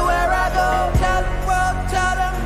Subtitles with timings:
[0.00, 0.98] everywhere I go.
[0.98, 2.36] Tell them, world, tell them.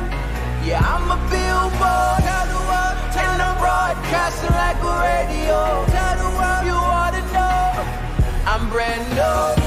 [0.67, 2.19] Yeah, I'm a billboard.
[2.27, 5.85] Tell the world, and I'm broadcasting like a radio.
[5.95, 7.71] Tell the world you ought to know.
[8.45, 9.64] I'm brand new.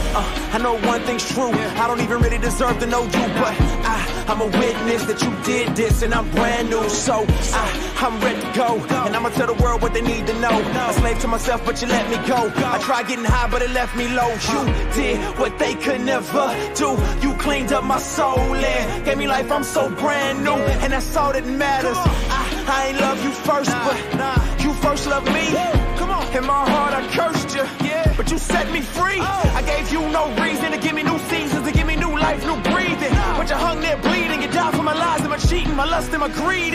[0.58, 1.52] I know one thing's true.
[1.52, 3.54] I don't even really deserve to know you, but
[3.94, 6.88] I, I'm a witness that you did this, and I'm brand new.
[6.88, 8.74] So I, I'm ready to go,
[9.06, 10.50] and I'ma tell the world what they need to know.
[10.50, 12.52] A slave to myself, but you let me go.
[12.56, 14.30] I tried getting high, but it left me low.
[14.50, 16.98] You did what they could never do.
[17.22, 19.52] You cleaned up my soul and gave me life.
[19.52, 21.96] I'm so brand new, and that's all that matters.
[21.96, 25.87] I, I ain't love you first, but you first love me.
[26.34, 27.64] In my heart, I cursed you.
[27.86, 28.12] Yeah.
[28.16, 29.18] But you set me free.
[29.18, 29.52] Oh.
[29.56, 32.44] I gave you no reason to give me new seasons, to give me new life,
[32.44, 33.14] new breathing.
[33.38, 34.42] But you hung there bleeding.
[34.42, 36.74] You died for my lies and my cheating, my lust and my greed.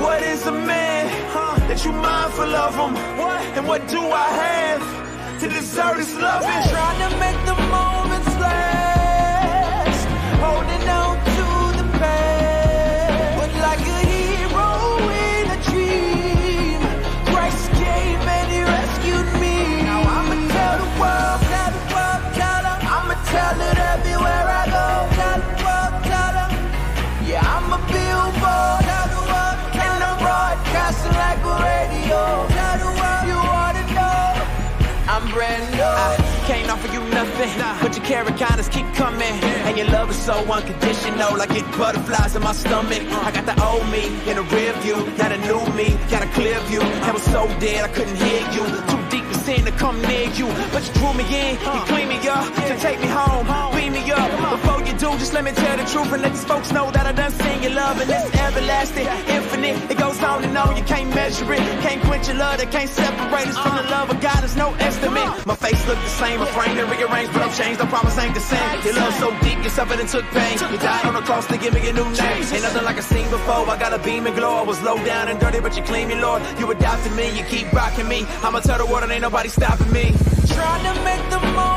[0.00, 2.94] What is a man huh, that you mindful of him?
[3.18, 3.42] What?
[3.56, 6.42] And what do I have to deserve this love?
[6.42, 7.91] Trying to make the moments
[37.12, 39.51] nothing, but your carrot kindness keep coming.
[39.72, 43.00] And your love is so unconditional, like it butterflies in my stomach.
[43.08, 46.28] I got the old me in a rear view, not a new me, got a
[46.36, 46.82] clear view.
[46.82, 48.68] I was so dead I couldn't hear you.
[48.68, 52.08] Too deep in sin to come near you, but you drew me in, you clean
[52.08, 54.28] me up, to take me home, beam me up.
[54.60, 57.06] Before you do, just let me tell the truth and let these folks know that
[57.06, 59.90] I done seen your love and it's everlasting, infinite.
[59.90, 62.90] It goes on and on, you can't measure it, can't quench your love, that can't
[62.90, 64.42] separate us from the love of God.
[64.42, 65.46] There's no estimate.
[65.46, 67.80] My face look the same, a frame to rearrange, but I'm changed.
[67.80, 68.82] I promise ain't the same.
[68.84, 70.58] Your love so deep, you suffered and took pain.
[70.70, 72.42] You died on the cross to give me a new name.
[72.54, 73.68] Ain't nothing like I seen before.
[73.68, 74.54] I got a beam and glow.
[74.56, 76.42] I was low down and dirty, but you clean me, Lord.
[76.58, 78.26] You adopted me, you keep rocking me.
[78.42, 80.14] I'ma tell the world and ain't nobody stopping me.
[80.46, 81.71] Trying to make the moments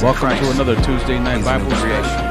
[0.00, 1.82] Welcome Christ, to another Tuesday night he's Bible study.
[1.82, 2.22] creation.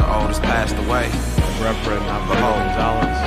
[0.00, 1.12] The old has passed away,
[1.60, 2.64] Reverend Alfredo Behold.
[2.64, 3.20] Gonzalez.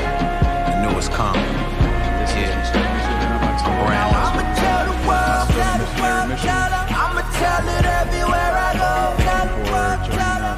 [0.66, 1.38] the new has come.
[1.38, 2.58] This is Yeah.
[2.58, 2.82] Mr.
[2.82, 3.86] Music, and I'm I'm October.
[3.86, 4.18] brand new.
[4.18, 6.88] I'ma tell the world, tell the world, tell 'em.
[7.06, 8.94] I'ma tell it everywhere I go.
[9.30, 10.58] Tell the world, tell.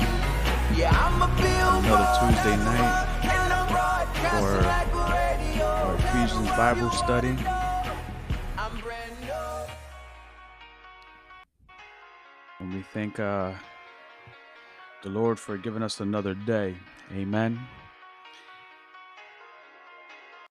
[0.80, 1.84] Yeah, I'm a billboard.
[1.84, 5.68] another Tuesday night world, and I'm broadcasting for like a radio.
[5.68, 7.36] our Ephesians Bible study.
[12.74, 13.52] We thank uh,
[15.04, 16.76] the Lord for giving us another day.
[17.12, 17.60] Amen.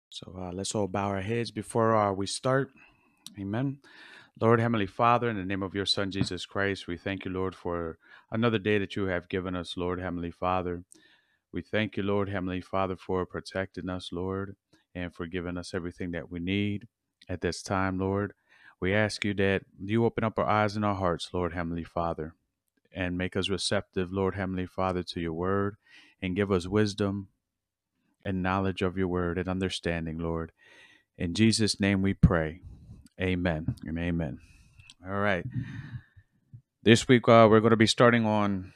[0.09, 2.71] So uh, let's all bow our heads before uh, we start.
[3.39, 3.77] Amen.
[4.41, 7.55] Lord, Heavenly Father, in the name of your Son, Jesus Christ, we thank you, Lord,
[7.55, 7.97] for
[8.31, 10.83] another day that you have given us, Lord, Heavenly Father.
[11.53, 14.57] We thank you, Lord, Heavenly Father, for protecting us, Lord,
[14.93, 16.87] and for giving us everything that we need
[17.29, 18.33] at this time, Lord.
[18.81, 22.33] We ask you that you open up our eyes and our hearts, Lord, Heavenly Father,
[22.93, 25.75] and make us receptive, Lord, Heavenly Father, to your word,
[26.21, 27.27] and give us wisdom
[28.23, 30.51] and knowledge of your word and understanding, Lord.
[31.17, 32.61] In Jesus' name we pray.
[33.19, 34.39] Amen and amen.
[35.05, 35.45] All right.
[36.83, 38.71] This week uh, we're going to be starting on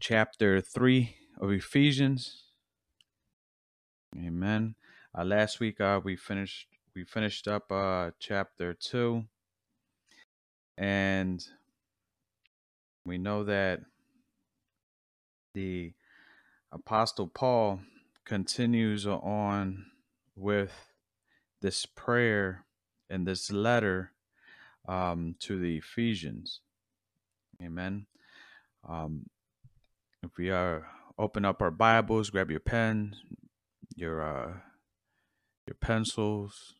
[0.00, 2.44] chapter 3 of Ephesians.
[4.16, 4.74] Amen.
[5.16, 9.22] Uh, last week uh, we finished we finished up uh, chapter 2
[10.76, 11.46] and
[13.06, 13.82] we know that
[15.54, 15.92] the
[16.72, 17.78] apostle Paul
[18.24, 19.84] continues on
[20.34, 20.72] with
[21.62, 22.64] this prayer
[23.08, 24.10] and this letter
[24.88, 26.62] um, to the Ephesians.
[27.62, 28.06] Amen.
[28.88, 29.26] Um,
[30.24, 33.14] if we are open up our Bibles, grab your pen,
[33.94, 34.52] your uh,
[35.64, 36.74] your pencils,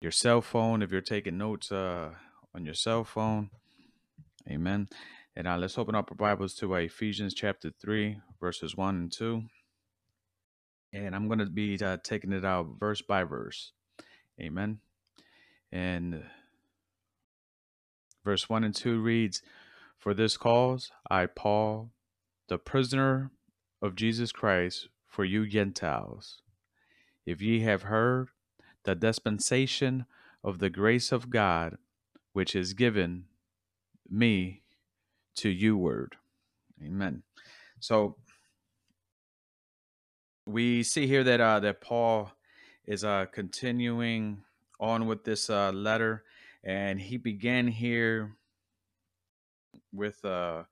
[0.00, 0.82] your cell phone.
[0.82, 2.10] If you're taking notes uh,
[2.54, 3.50] on your cell phone,
[4.48, 4.88] Amen.
[5.36, 9.12] And now let's open up our Bibles to uh, Ephesians chapter three, verses one and
[9.12, 9.44] two.
[10.92, 13.72] And I'm going to be uh, taking it out verse by verse.
[14.40, 14.80] Amen.
[15.70, 16.24] And
[18.24, 19.42] verse 1 and 2 reads,
[19.98, 21.90] For this cause, I, Paul,
[22.48, 23.30] the prisoner
[23.80, 26.42] of Jesus Christ, for you Gentiles,
[27.24, 28.28] if ye have heard
[28.84, 30.06] the dispensation
[30.42, 31.76] of the grace of God,
[32.32, 33.24] which is given
[34.08, 34.62] me
[35.36, 36.16] to you word.
[36.82, 37.22] Amen.
[37.78, 38.16] So
[40.46, 42.32] we see here that uh, that Paul
[42.86, 44.42] is uh, continuing
[44.78, 46.24] on with this uh, letter,
[46.64, 48.36] and he began here
[49.92, 50.64] with uh,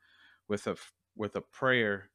[0.49, 0.77] with a
[1.17, 2.11] with a prayer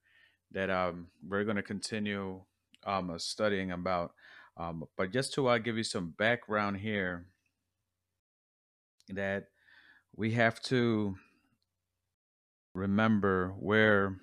[0.51, 2.41] that um, we're going to continue
[2.85, 4.13] um, studying about.
[4.55, 7.25] Um, but just to uh, give you some background here,
[9.09, 9.45] that
[10.15, 11.15] we have to
[12.73, 14.17] remember where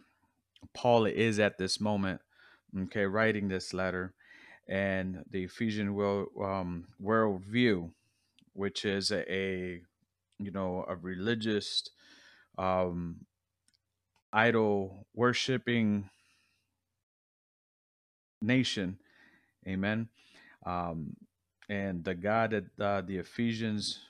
[0.74, 2.20] Paul is at this moment,
[2.84, 4.14] okay, writing this letter,
[4.68, 7.90] and the Ephesian world um, worldview,
[8.52, 9.82] which is a, a
[10.38, 11.88] you know a religious
[12.56, 13.26] um,
[14.32, 16.08] idol worshiping
[18.40, 18.98] nation,
[19.66, 20.08] amen.
[20.66, 21.16] Um,
[21.68, 24.00] and the God that uh, the Ephesians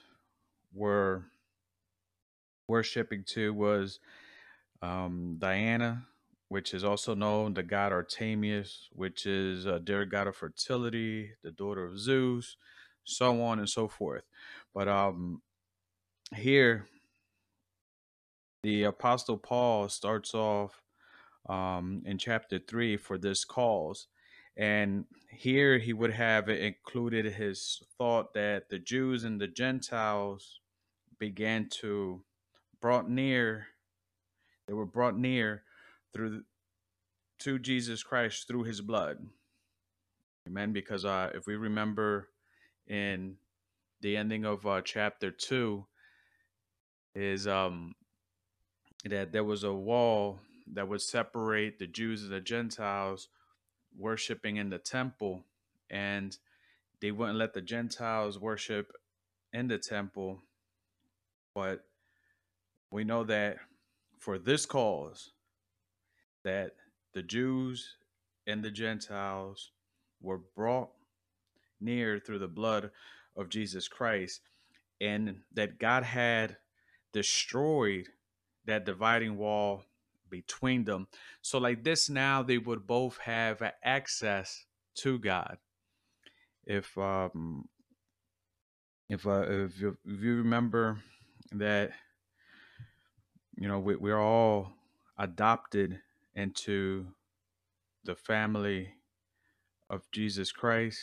[0.73, 1.25] were
[2.69, 4.01] worshiping to was
[4.83, 6.07] um, Diana,
[6.49, 11.51] which is also known the god Artemius, which is a dear god of fertility, the
[11.51, 12.57] daughter of Zeus,
[13.05, 14.25] so on and so forth.
[14.75, 15.43] But um,
[16.35, 16.87] here,
[18.63, 20.83] the Apostle Paul starts off
[21.49, 24.07] um, in chapter three for this cause.
[24.57, 30.61] And here he would have included his thought that the Jews and the Gentiles
[31.19, 32.23] began to
[32.81, 33.67] brought near
[34.67, 35.65] they were brought near
[36.13, 36.45] through
[37.41, 39.19] to Jesus Christ through his blood.
[40.47, 40.73] Amen.
[40.73, 42.29] Because uh, if we remember
[42.87, 43.37] in
[44.01, 45.87] the ending of uh, chapter two,
[47.17, 47.95] is um,
[49.05, 50.39] that there was a wall
[50.73, 53.29] that would separate the Jews and the Gentiles
[53.97, 55.45] worshiping in the temple,
[55.91, 56.37] and
[57.01, 58.93] they wouldn't let the Gentiles worship
[59.53, 60.43] in the temple.
[61.55, 61.85] But
[62.91, 63.59] we know that
[64.19, 65.33] for this cause
[66.45, 66.73] that
[67.15, 67.97] the Jews
[68.47, 69.71] and the Gentiles
[70.21, 70.91] were brought
[71.81, 72.91] near through the blood
[73.37, 74.41] of Jesus Christ,
[75.01, 76.57] and that God had
[77.13, 78.09] destroyed
[78.67, 79.85] that dividing wall
[80.31, 81.09] between them.
[81.43, 84.65] So, like this, now they would both have access
[84.97, 85.59] to God.
[86.65, 87.69] If um,
[89.09, 91.01] if uh, if you, if you remember
[91.53, 91.93] that
[93.61, 94.73] you know, we, we're all
[95.19, 96.01] adopted
[96.35, 97.07] into
[98.05, 98.95] the family
[99.91, 101.01] of Jesus Christ,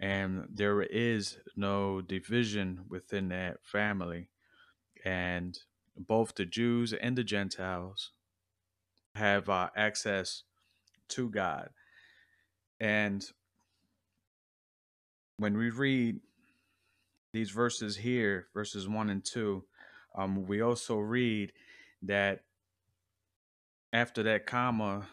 [0.00, 4.28] and there is no division within that family.
[5.04, 5.58] And
[5.96, 8.12] both the Jews and the Gentiles
[9.14, 10.42] have uh, access
[11.10, 11.70] to God.
[12.80, 13.24] And
[15.36, 16.20] when we read
[17.32, 19.64] these verses here, verses one and two,
[20.16, 21.52] um, we also read
[22.02, 22.40] that
[23.92, 25.06] after that comma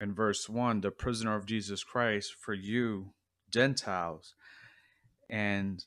[0.00, 3.12] in verse 1 the prisoner of jesus christ for you
[3.50, 4.34] gentiles
[5.28, 5.84] and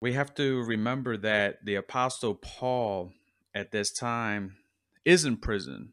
[0.00, 3.12] we have to remember that the apostle paul
[3.54, 4.56] at this time
[5.04, 5.92] is in prison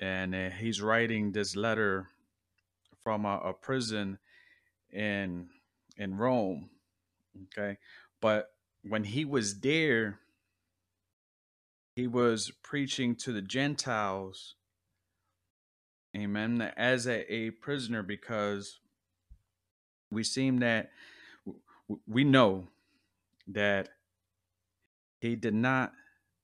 [0.00, 2.08] and uh, he's writing this letter
[3.02, 4.18] from a, a prison
[4.92, 5.48] in
[5.96, 6.70] in rome
[7.44, 7.78] okay?
[8.20, 8.52] But
[8.82, 10.20] when he was there
[11.94, 14.54] he was preaching to the Gentiles,
[16.16, 18.80] amen, as a, a prisoner because
[20.10, 20.90] we seem that
[22.06, 22.68] we know
[23.48, 23.88] that
[25.20, 25.92] he did not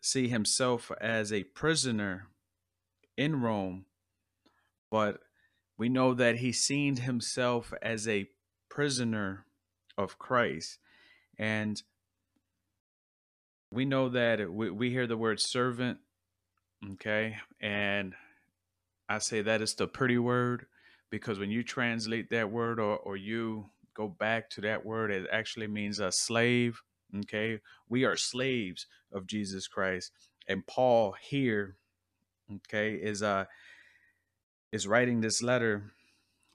[0.06, 2.28] see himself as a prisoner
[3.16, 3.86] in Rome,
[4.90, 5.20] but
[5.76, 8.28] we know that he seen himself as a
[8.68, 9.46] prisoner
[9.98, 10.78] of Christ.
[11.38, 11.82] And
[13.72, 15.98] we know that we, we hear the word servant,
[16.92, 18.14] okay, and
[19.08, 20.66] I say that is the pretty word
[21.10, 25.26] because when you translate that word or, or you go back to that word, it
[25.32, 26.80] actually means a slave.
[27.14, 30.12] Okay, we are slaves of Jesus Christ,
[30.48, 31.76] and Paul here,
[32.56, 33.46] okay, is uh
[34.72, 35.92] is writing this letter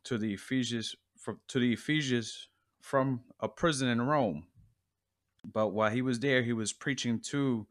[0.04, 2.48] to the Ephesians from to the Ephesians
[2.82, 4.48] from a prison in Rome.
[5.44, 7.66] But while he was there, he was preaching to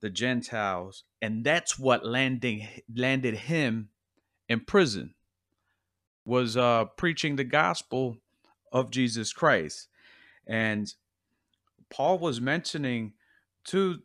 [0.00, 3.88] the Gentiles, and that's what landing landed him
[4.48, 5.14] in prison.
[6.26, 8.18] Was uh, preaching the gospel
[8.72, 9.88] of Jesus Christ,
[10.46, 10.92] and
[11.94, 13.12] Paul was mentioning
[13.66, 14.00] to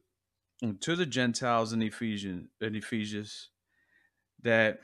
[0.81, 3.49] to the Gentiles in Ephesians in Ephesians
[4.43, 4.79] that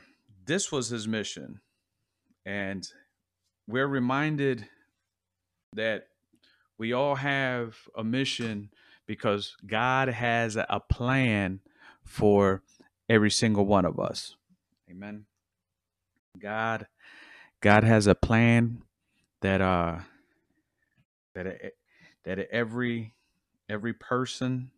[0.45, 1.61] this was his mission.
[2.45, 2.87] And
[3.67, 4.67] we're reminded
[5.73, 6.07] that
[6.77, 8.71] we all have a mission
[9.05, 11.59] because God has a plan
[12.03, 12.63] for
[13.07, 14.35] every single one of us.
[14.89, 15.25] Amen.
[16.39, 16.87] God
[17.61, 18.81] God has a plan
[19.41, 19.99] that uh
[21.35, 21.84] that e-
[22.25, 23.13] that every
[23.69, 24.71] every person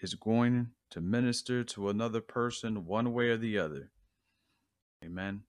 [0.00, 3.90] is going to minister to another person one way or the other.
[5.04, 5.42] Amen.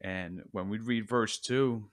[0.00, 1.84] And when we read verse 2,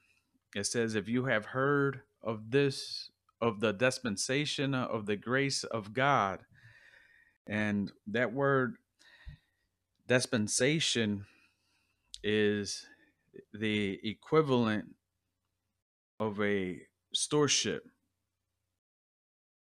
[0.56, 3.12] it says if you have heard of this
[3.42, 6.40] of the dispensation of the grace of God
[7.48, 8.76] and that word
[10.08, 11.26] dispensation
[12.22, 12.86] is
[13.54, 14.96] the equivalent
[16.20, 16.82] of a
[17.14, 17.86] stewardship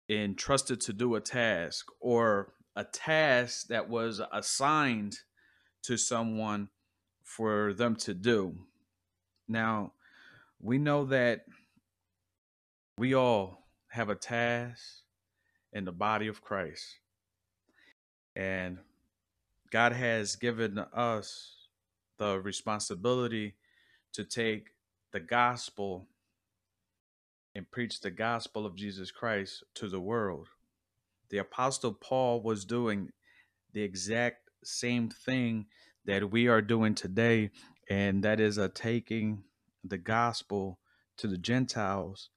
[0.09, 5.17] entrusted to do a task or a task that was assigned
[5.83, 6.69] to someone
[7.23, 8.55] for them to do.
[9.47, 9.93] Now,
[10.59, 11.45] we know that
[12.97, 14.81] we all have a task
[15.73, 16.99] in the body of Christ.
[18.35, 18.77] And
[19.71, 21.67] God has given us
[22.17, 23.55] the responsibility
[24.13, 24.69] to take
[25.11, 26.07] the gospel
[27.55, 30.47] and preach the gospel of Jesus Christ to the world.
[31.29, 33.09] The Apostle Paul was doing
[33.73, 35.65] the exact same thing
[36.05, 37.51] that we are doing today,
[37.89, 39.43] and that is a taking
[39.83, 40.79] the gospel
[41.17, 42.29] to the Gentiles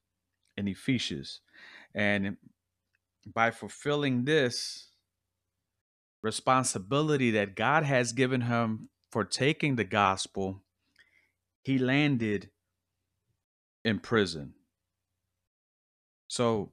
[0.57, 1.41] in Ephesians.
[1.93, 2.37] And
[3.25, 4.89] by fulfilling this
[6.21, 10.63] responsibility that God has given him for taking the gospel,
[11.61, 12.49] he landed
[13.83, 14.54] in prison.
[16.27, 16.71] So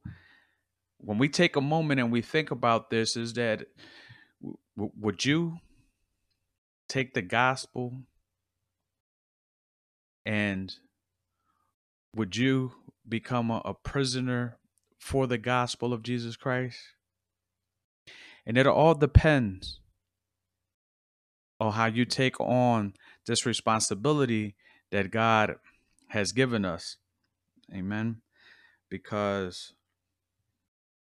[0.99, 3.67] when we take a moment and we think about this, is that
[4.41, 5.59] w- would you
[6.89, 7.93] take the gospel
[10.25, 10.75] and
[12.15, 12.73] would you
[13.09, 14.59] become a, a prisoner
[14.99, 16.79] for the gospel of Jesus Christ?
[18.47, 19.81] And it all depends
[21.61, 22.95] on how you take on
[23.27, 24.57] this responsibility
[24.91, 25.57] that God
[26.09, 26.97] has given us.
[27.73, 28.21] Amen.
[28.93, 29.73] Because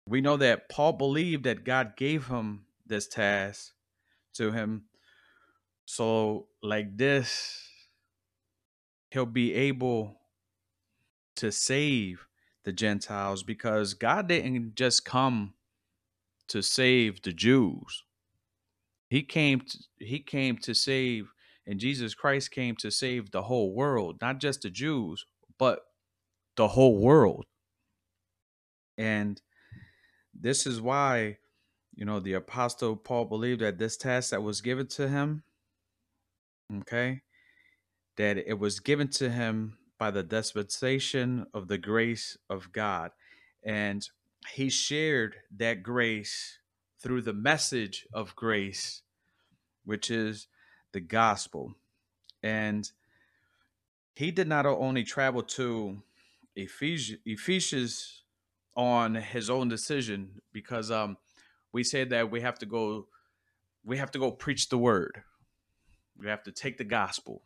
[0.08, 3.72] we know that Paul believed that God gave him this task
[4.36, 4.84] to him.
[5.86, 7.68] So, like this,
[9.10, 10.22] he'll be able
[11.38, 12.28] to save
[12.66, 15.56] the Gentiles because God didn't just come
[16.50, 18.04] to save the Jews.
[19.10, 21.32] He came to, he came to save
[21.66, 25.26] and Jesus Christ came to save the whole world, not just the Jews,
[25.58, 25.80] but
[26.58, 27.46] the whole world.
[29.02, 29.42] And
[30.40, 31.38] this is why
[31.96, 35.44] you know the apostle Paul believed that this task that was given to him
[36.82, 37.22] okay
[38.18, 43.12] that it was given to him by the dispensation of the grace of God.
[43.64, 44.08] And
[44.54, 46.60] he shared that grace
[47.02, 49.02] through the message of grace,
[49.86, 50.48] which is
[50.92, 51.74] the gospel.
[52.44, 52.90] And
[54.16, 56.04] he did not only travel to
[56.56, 58.21] Ephes- Ephesians
[58.76, 61.18] on his own decision, because um,
[61.74, 63.08] we say that we have to go,
[63.84, 65.24] we have to go preach the word.
[66.18, 67.42] We have to take the gospel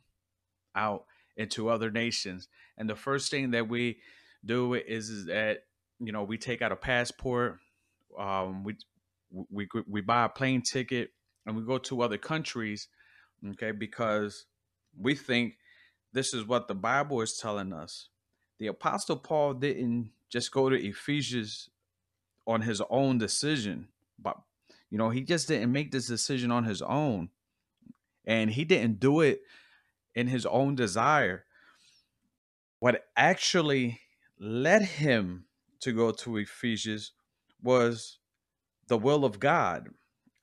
[0.76, 1.06] out
[1.38, 2.48] into other nations.
[2.78, 3.98] And the first thing that we
[4.46, 5.60] do is, is that
[6.00, 7.60] you know we take out a passport,
[8.18, 8.76] um, we
[9.50, 11.12] we we buy a plane ticket,
[11.46, 12.88] and we go to other countries,
[13.52, 13.72] okay?
[13.72, 14.46] Because
[15.00, 15.56] we think
[16.14, 18.10] this is what the Bible is telling us.
[18.60, 21.70] The Apostle Paul didn't just go to Ephesians
[22.48, 23.88] on his own decision,
[24.20, 24.38] but
[24.90, 27.30] you know he just didn't make this decision on his own,
[28.26, 29.42] and he didn't do it
[30.14, 31.46] in his own desire.
[32.80, 34.00] What actually
[34.40, 35.46] led him
[35.82, 37.12] to go to Ephesians
[37.62, 38.20] was
[38.88, 39.90] the will of God.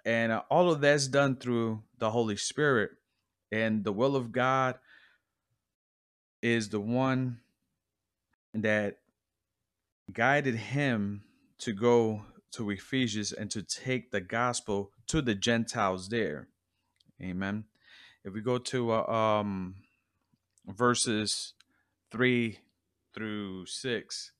[0.05, 2.91] And all of that's done through the Holy Spirit.
[3.51, 4.79] And the will of God
[6.43, 7.39] is the one
[8.55, 8.99] that
[10.13, 11.25] guided him
[11.59, 16.49] to go to Ephesians and to take the gospel to the Gentiles there.
[17.21, 17.65] Amen.
[18.25, 19.77] If we go to uh, um,
[20.67, 21.55] verses
[22.11, 22.59] 3
[23.15, 24.33] through 6,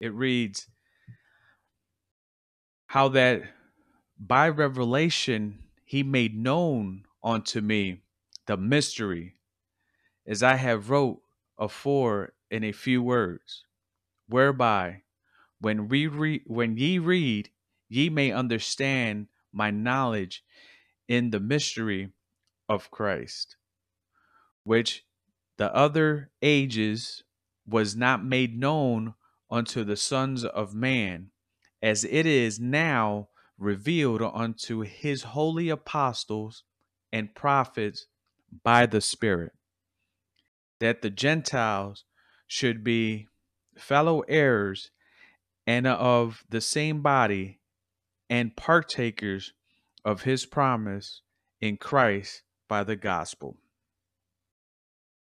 [0.00, 0.68] it reads,
[2.86, 3.42] How that
[4.18, 8.02] by revelation he made known unto me
[8.46, 9.34] the mystery,
[10.26, 11.20] as I have wrote
[11.58, 13.64] afore in a few words,
[14.28, 15.02] whereby
[15.60, 17.50] when we read when ye read,
[17.88, 20.44] ye may understand my knowledge
[21.08, 22.12] in the mystery
[22.68, 23.56] of Christ,
[24.62, 25.04] which
[25.56, 27.24] the other ages
[27.66, 29.14] was not made known
[29.50, 31.30] unto the sons of man,
[31.82, 36.62] as it is now revealed unto his holy apostles
[37.12, 38.06] and prophets
[38.62, 39.52] by the Spirit,
[40.78, 42.04] that the Gentiles
[42.46, 43.26] should be
[43.78, 44.90] fellow heirs
[45.66, 47.60] and uh, of the same body
[48.30, 49.52] and partakers
[50.04, 51.22] of his promise
[51.60, 53.56] in Christ by the gospel.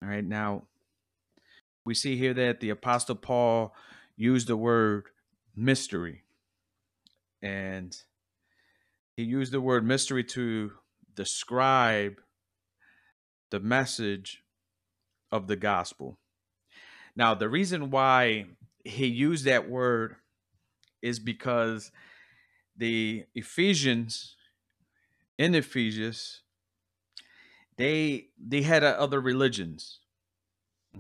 [0.03, 0.63] All right, now
[1.85, 3.73] we see here that the Apostle Paul
[4.15, 5.05] used the word
[5.55, 6.23] mystery.
[7.41, 7.95] And
[9.15, 10.73] he used the word mystery to
[11.15, 12.21] describe
[13.49, 14.43] the message
[15.31, 16.17] of the gospel.
[17.15, 18.45] Now, the reason why
[18.83, 20.15] he used that word
[21.01, 21.91] is because
[22.77, 24.35] the Ephesians
[25.37, 26.41] in Ephesus
[27.77, 29.99] they they had uh, other religions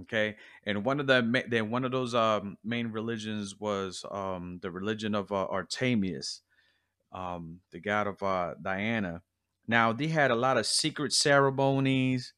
[0.01, 0.35] okay?
[0.65, 5.15] And one of the then one of those um main religions was um the religion
[5.15, 6.41] of uh, Artemius
[7.13, 9.21] um the god of uh Diana.
[9.67, 12.33] Now they had a lot of secret ceremonies.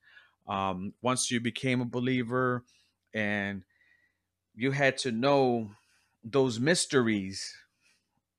[0.48, 2.66] Um once you became a believer
[3.14, 3.64] and
[4.56, 5.72] you had to know
[6.24, 7.54] those mysteries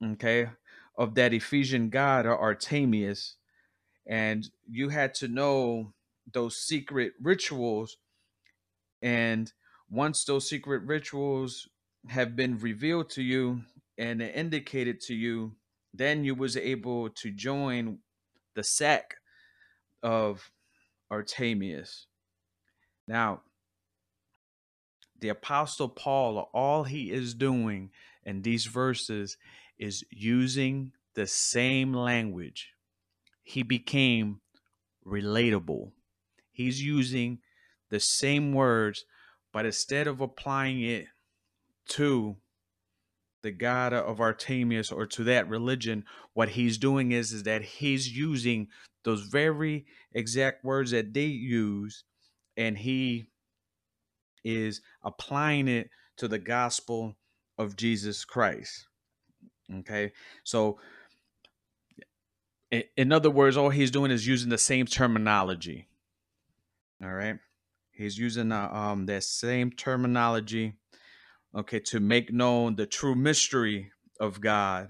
[0.03, 0.49] okay
[0.97, 3.35] of that Ephesian god or Artemius
[4.07, 5.93] and you had to know
[6.33, 7.97] those secret rituals.
[9.03, 9.53] And
[9.91, 11.69] once those secret rituals
[12.09, 13.63] have been revealed to you
[13.99, 15.57] and indicated to you
[15.97, 17.99] then you was able to join
[18.57, 19.15] the sect
[20.03, 20.51] of
[21.13, 22.07] artemius.
[23.07, 23.43] Now
[25.25, 27.89] the apostle paul all he is doing
[28.27, 29.39] in these verses
[29.79, 32.75] is using the same language.
[33.43, 34.43] He became
[35.07, 35.93] relatable.
[36.53, 37.39] He's using
[37.89, 39.07] the same words,
[39.51, 41.07] but instead of applying it
[41.89, 42.37] to
[43.41, 48.15] the god of Artemius or to that religion, what he's doing is, is that he's
[48.15, 48.69] using
[49.05, 52.05] those very exact words that they use,
[52.59, 53.31] and he
[54.45, 57.17] is applying it to the gospel
[57.59, 58.87] of Jesus Christ.
[59.79, 60.13] Okay,
[60.45, 60.79] so
[62.97, 65.89] in other words, all he's doing is using the same terminology.
[67.03, 67.39] All right.
[67.93, 70.75] He's using uh, um that same terminology,
[71.55, 74.89] okay, to make known the true mystery of God.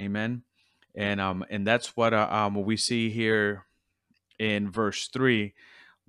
[0.00, 0.42] Amen.
[0.94, 3.64] And um and that's what uh, um we see here
[4.38, 5.54] in verse 3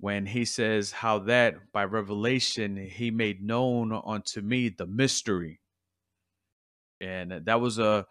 [0.02, 5.60] when he says how that by revelation he made known unto me the mystery.
[7.00, 8.04] And that was a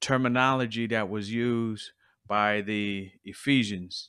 [0.00, 1.90] terminology that was used
[2.26, 4.08] by the Ephesians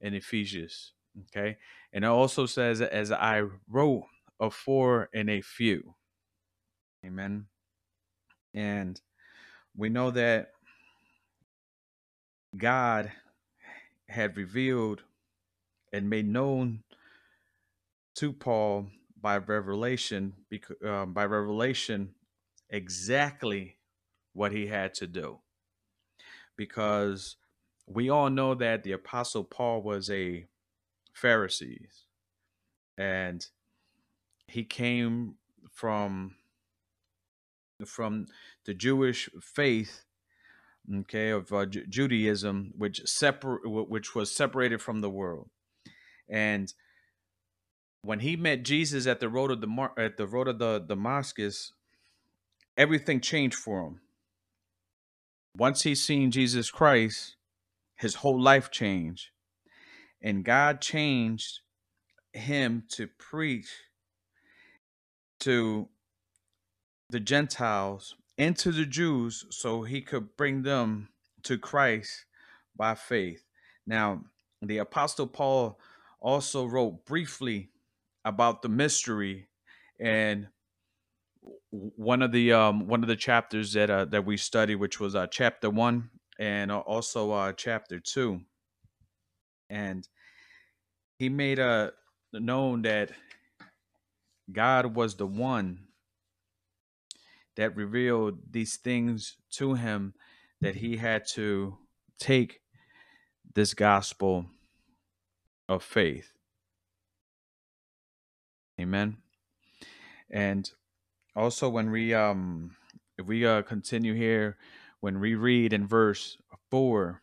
[0.00, 0.92] in Ephesians.
[1.22, 1.56] Okay.
[1.92, 4.04] And it also says, as I wrote
[4.38, 5.96] afore in a few.
[7.04, 7.46] Amen.
[8.54, 9.00] And
[9.76, 10.50] we know that
[12.56, 13.10] God
[14.08, 15.02] had revealed
[15.92, 16.82] and made known
[18.16, 18.88] to Paul
[19.20, 20.34] by revelation,
[20.84, 22.14] um, by revelation,
[22.70, 23.78] exactly
[24.32, 25.38] what he had to do.
[26.56, 27.36] Because
[27.86, 30.46] we all know that the Apostle Paul was a
[31.20, 31.86] Pharisee
[32.96, 33.46] and
[34.46, 35.36] he came
[35.70, 36.34] from
[37.86, 38.26] from
[38.64, 40.04] the Jewish faith,
[40.92, 45.48] okay, of uh, Ju- Judaism, which separ- which was separated from the world.
[46.28, 46.72] And
[48.02, 50.78] when he met Jesus at the road of the Mar- at the road of the
[50.78, 51.72] Damascus,
[52.76, 54.00] everything changed for him.
[55.56, 57.36] Once he seen Jesus Christ,
[57.96, 59.30] his whole life changed,
[60.22, 61.60] and God changed
[62.32, 63.68] him to preach
[65.40, 65.88] to
[67.10, 71.08] the Gentiles and to the Jews so he could bring them
[71.42, 72.24] to Christ
[72.76, 73.44] by faith.
[73.86, 74.24] Now,
[74.62, 75.78] the Apostle Paul
[76.20, 77.70] also wrote briefly
[78.24, 79.48] about the mystery
[80.00, 80.48] and
[81.70, 85.14] one of the um one of the chapters that uh, that we studied which was
[85.14, 88.40] uh chapter 1 and uh, also uh chapter 2
[89.70, 90.08] and
[91.18, 91.90] he made uh
[92.32, 93.10] known that
[94.50, 95.88] God was the one
[97.56, 100.14] that revealed these things to him
[100.60, 101.76] that he had to
[102.18, 102.60] take
[103.54, 104.46] this gospel
[105.68, 106.32] of faith.
[108.80, 109.18] Amen.
[110.30, 110.70] And
[111.34, 112.76] also when we um
[113.18, 114.56] if we uh, continue here,
[115.00, 116.38] when we read in verse
[116.70, 117.20] 4,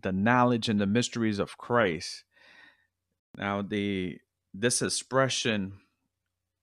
[0.00, 2.24] the knowledge and the mysteries of Christ.
[3.36, 4.18] Now, the
[4.54, 5.74] this expression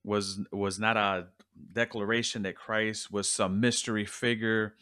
[0.04, 1.28] was was not a
[1.74, 4.74] declaration that Christ was some mystery figure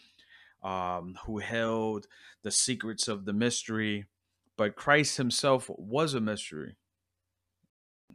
[0.63, 2.07] um, who held
[2.43, 4.05] the secrets of the mystery,
[4.57, 6.75] but Christ Himself was a mystery.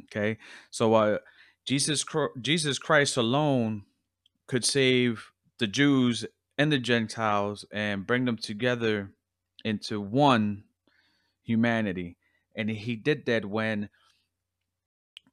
[0.04, 0.38] Okay,
[0.70, 1.18] so uh,
[1.66, 2.04] Jesus
[2.40, 3.82] Jesus Christ alone
[4.46, 6.24] could save the Jews
[6.56, 9.10] and the Gentiles and bring them together
[9.64, 10.64] into one
[11.42, 12.16] humanity,
[12.56, 13.88] and He did that when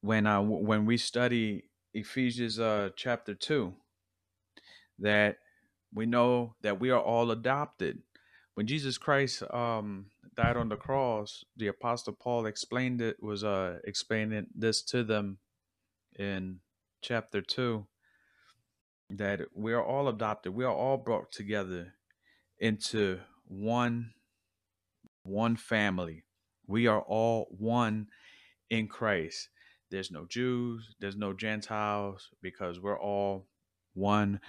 [0.01, 1.63] when uh when we study
[1.93, 3.73] Ephesians uh chapter 2
[4.99, 5.37] that
[5.93, 7.99] we know that we are all adopted.
[8.53, 13.79] When Jesus Christ um died on the cross the apostle Paul explained it was uh
[13.85, 15.37] explaining this to them
[16.17, 16.59] in
[17.01, 17.85] chapter 2
[19.11, 21.93] that we are all adopted we are all brought together
[22.59, 24.11] into one
[25.23, 26.23] one family
[26.67, 28.07] we are all one
[28.69, 29.49] in Christ
[29.91, 33.47] there's no Jews, there's no Gentiles, because we're all
[33.93, 34.39] one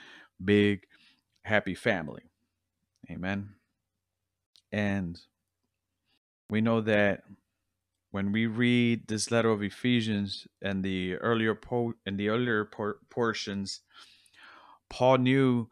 [0.45, 0.87] big
[1.45, 2.23] happy family.
[3.11, 3.51] Amen.
[4.73, 5.21] And
[6.49, 7.25] we know that
[8.11, 12.99] when we read this letter of Ephesians and the earlier po- in the earlier por-
[13.11, 13.81] portions,
[14.89, 15.69] Paul knew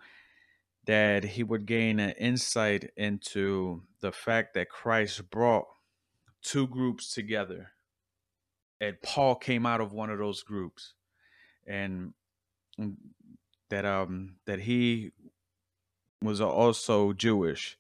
[0.87, 5.67] that he would gain an insight into the fact that Christ brought
[6.43, 7.71] two groups together.
[8.81, 10.93] And Paul came out of one of those groups,
[11.67, 12.13] and
[12.79, 12.97] mm,
[13.71, 15.13] that um that he
[16.21, 17.79] was also Jewish,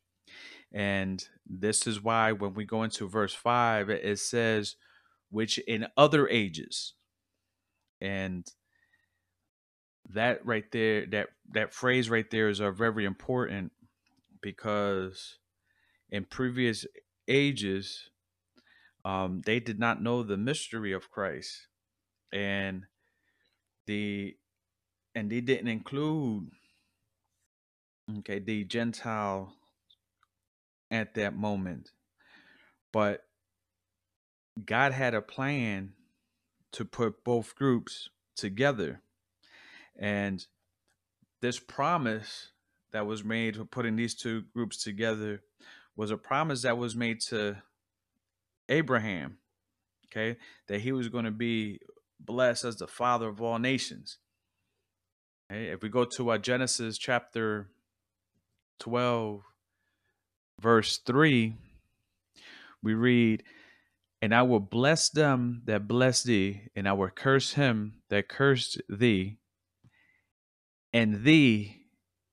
[0.74, 4.76] and this is why when we go into verse five, it says,
[5.30, 6.94] "Which in other ages,"
[8.00, 8.46] and
[10.10, 13.72] that right there, that that phrase right there is very important
[14.42, 15.38] because
[16.10, 16.86] in previous
[17.28, 18.10] ages
[19.04, 21.68] um, they did not know the mystery of Christ,
[22.32, 22.86] and
[23.86, 24.36] the
[25.14, 26.50] and they didn't include
[28.18, 29.54] okay the Gentile
[30.90, 31.90] at that moment,
[32.92, 33.24] but
[34.64, 35.92] God had a plan
[36.72, 39.00] to put both groups together,
[39.96, 40.46] and
[41.40, 42.50] this promise
[42.92, 45.42] that was made for putting these two groups together
[45.96, 47.56] was a promise that was made to
[48.68, 49.38] Abraham,
[50.06, 51.80] okay, that he was going to be
[52.20, 54.18] blessed as the father of all nations.
[55.50, 55.66] Okay?
[55.66, 57.68] If we go to uh, Genesis chapter
[58.80, 59.42] 12,
[60.60, 61.54] verse 3,
[62.82, 63.42] we read,
[64.20, 68.80] And I will bless them that bless thee, and I will curse him that cursed
[68.88, 69.38] thee,
[70.92, 71.86] and thee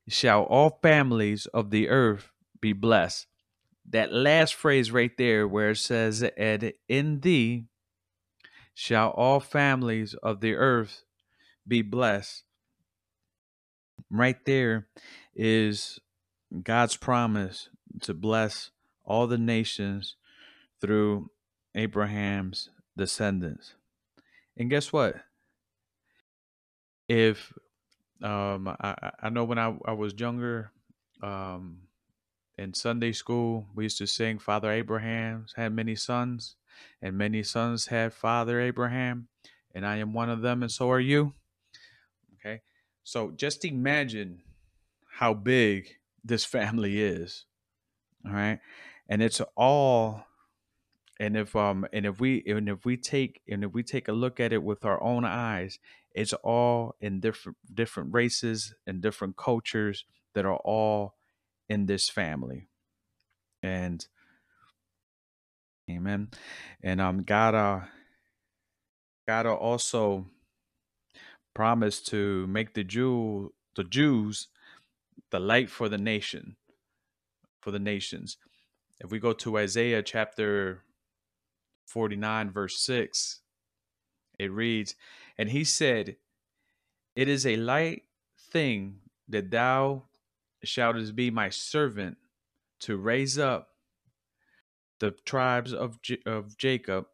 [0.08, 2.30] shall all families of the earth
[2.60, 3.28] be blessed.
[3.90, 7.66] That last phrase right there where it says and in thee
[8.74, 11.04] shall all families of the earth
[11.68, 12.44] be blessed
[14.12, 14.88] right there
[15.34, 16.00] is
[16.64, 18.72] god's promise to bless
[19.04, 20.16] all the nations
[20.80, 21.30] through
[21.76, 23.76] abraham's descendants
[24.58, 25.16] and guess what
[27.08, 27.54] if
[28.22, 30.72] um i i know when i, I was younger
[31.22, 31.82] um
[32.62, 36.56] in Sunday school, we used to sing Father Abraham had many sons,
[37.02, 39.28] and many sons had Father Abraham,
[39.74, 41.34] and I am one of them, and so are you.
[42.36, 42.62] Okay.
[43.04, 44.44] So just imagine
[45.10, 47.46] how big this family is.
[48.26, 48.60] All right.
[49.10, 50.26] And it's all
[51.20, 54.14] and if um and if we and if we take and if we take a
[54.14, 55.80] look at it with our own eyes,
[56.14, 61.16] it's all in different different races and different cultures that are all
[61.70, 62.70] in this family.
[63.62, 64.06] And
[65.90, 66.30] amen.
[66.84, 67.82] And um God uh
[69.28, 70.26] God also
[71.54, 74.48] promised to make the Jew the Jews
[75.32, 76.56] the light for the nation
[77.62, 78.38] for the nations.
[79.00, 80.84] If we go to Isaiah chapter
[81.88, 83.41] 49 verse 6
[84.39, 84.95] it reads
[85.38, 86.15] and he said
[87.15, 88.04] it is a light
[88.39, 90.04] thing that thou
[90.63, 92.17] shalt be my servant
[92.80, 93.69] to raise up
[95.00, 97.08] the tribes of, J- of Jacob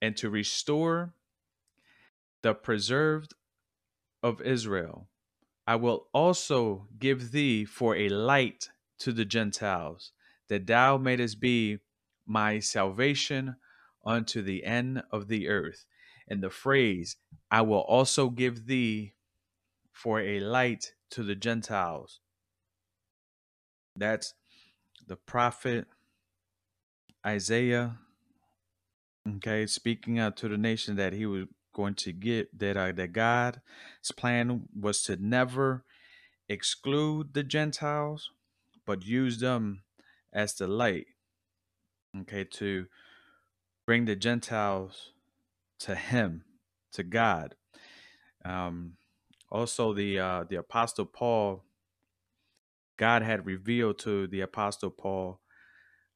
[0.00, 1.14] and to restore
[2.42, 3.34] the preserved
[4.22, 5.08] of Israel.
[5.66, 8.70] I will also give thee for a light
[9.02, 10.12] to the Gentiles,
[10.48, 11.78] that thou mayest be
[12.26, 13.56] my salvation
[14.04, 15.86] unto the end of the earth.
[16.28, 17.16] And the phrase,
[17.50, 19.14] I will also give thee
[19.92, 22.20] for a light to the Gentiles.
[23.96, 24.34] That's
[25.06, 25.86] the prophet
[27.26, 27.98] Isaiah,
[29.36, 33.12] okay, speaking out to the nation that he was going to get that uh, that
[33.12, 35.84] God's plan was to never
[36.48, 38.30] exclude the Gentiles,
[38.92, 39.80] but use them
[40.34, 41.06] as the light,
[42.20, 42.84] okay, to
[43.86, 45.12] bring the Gentiles
[45.78, 46.44] to Him,
[46.92, 47.54] to God.
[48.44, 48.98] Um,
[49.50, 51.64] also, the uh, the Apostle Paul,
[52.98, 55.40] God had revealed to the Apostle Paul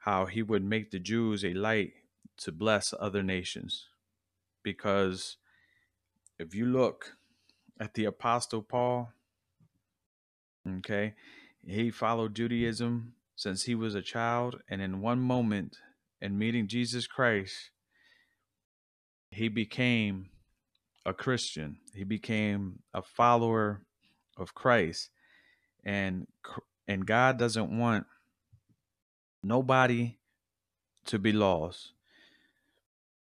[0.01, 1.95] how he would make the Jews a light
[2.43, 3.87] to bless other nations,
[4.63, 5.39] because
[6.39, 7.17] if you look
[7.81, 9.13] at the Apostle Paul,
[10.69, 11.15] okay,
[11.67, 15.77] he followed Judaism since he was a child, and in one moment,
[16.21, 17.71] in meeting Jesus Christ,
[19.31, 20.31] he became
[21.05, 21.79] a Christian.
[21.95, 23.83] He became a follower
[24.37, 25.11] of Christ,
[25.85, 26.27] and
[26.89, 28.07] and God doesn't want
[29.43, 30.19] nobody
[31.07, 31.93] to be lost.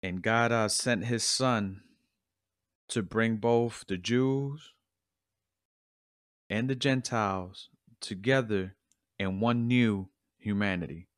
[0.02, 1.80] And God uh, sent His Son
[2.88, 4.72] to bring both the Jews
[6.50, 8.74] and the Gentiles together
[9.18, 11.08] in one new humanity.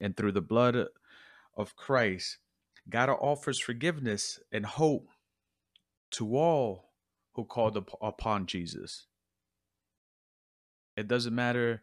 [0.00, 0.76] And through the blood
[1.56, 2.38] of Christ,
[2.88, 5.08] God offers forgiveness and hope
[6.12, 6.90] to all
[7.32, 9.06] who called upon Jesus.
[10.96, 11.82] It doesn't matter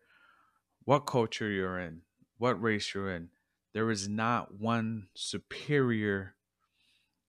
[0.86, 2.01] what culture you're in,
[2.38, 3.29] what race you're in,
[3.73, 6.36] there is not one superior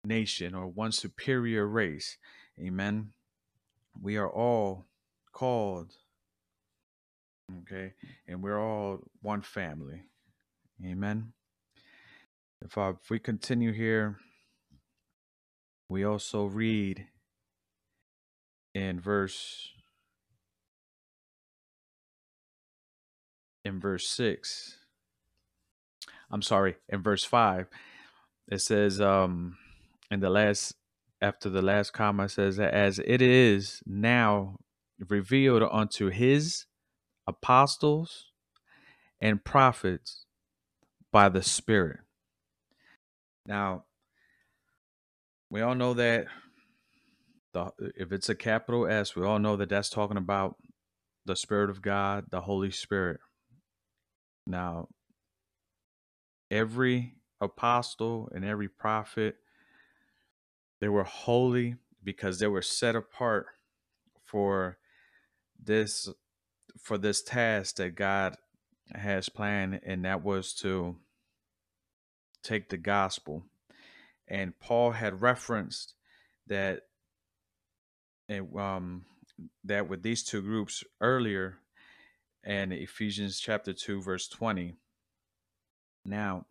[0.05, 2.19] nation or one superior race.
[2.61, 3.13] Amen.
[4.01, 4.87] We are all
[5.33, 5.95] called,
[7.61, 7.93] okay,
[8.27, 10.03] and we're all one family.
[10.85, 11.33] Amen.
[12.65, 14.17] If, uh, if we continue here,
[15.89, 17.07] we also read
[18.75, 19.69] in verse
[23.65, 24.79] in verse 6
[26.31, 27.67] i'm sorry in verse 5
[28.51, 29.59] it says um
[30.11, 30.75] in the last
[31.21, 34.57] after the last comma says as it is now
[35.09, 36.65] revealed unto his
[37.27, 38.27] apostles
[39.21, 40.27] and prophets
[41.13, 42.01] by the spirit.
[43.47, 43.85] Now
[45.51, 46.27] we all know that
[47.53, 50.57] the if it's a capital s we all know that that's talking about
[51.27, 53.21] the spirit of god the holy spirit.
[54.47, 54.89] Now,
[56.51, 59.37] every apostle and every prophet,
[60.81, 63.47] they were holy because they were set apart
[64.25, 64.79] for
[65.63, 66.09] this
[66.79, 68.37] for this task that God
[68.95, 70.97] has planned and that was to
[72.43, 73.45] take the gospel.
[74.29, 75.95] And Paul had referenced
[76.47, 76.83] that
[78.57, 79.05] um
[79.65, 81.59] that with these two groups earlier
[82.45, 84.75] and Ephesians chapter 2 verse 20
[86.05, 86.47] now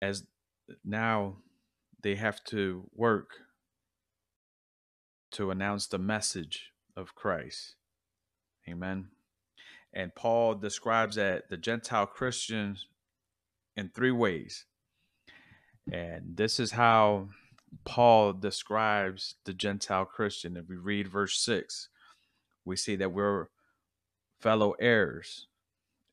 [0.00, 0.26] as
[0.84, 1.36] now
[2.02, 3.30] they have to work
[5.32, 7.74] to announce the message of Christ
[8.68, 9.08] amen
[9.94, 12.86] and Paul describes that the gentile Christians
[13.76, 14.66] in three ways
[15.90, 17.28] and this is how
[17.84, 21.88] Paul describes the gentile Christian if we read verse 6
[22.64, 23.48] we see that we're
[24.42, 25.46] fellow heirs.